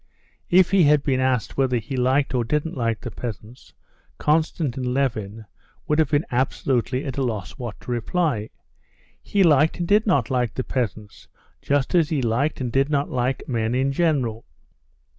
[0.49, 3.71] If he had been asked whether he liked or didn't like the peasants,
[4.17, 5.45] Konstantin Levin
[5.87, 8.49] would have been absolutely at a loss what to reply.
[9.21, 11.27] He liked and did not like the peasants,
[11.61, 14.43] just as he liked and did not like men in general.